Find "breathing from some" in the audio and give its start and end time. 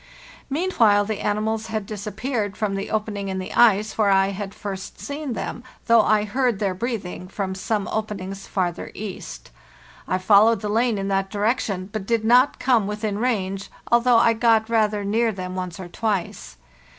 6.73-7.87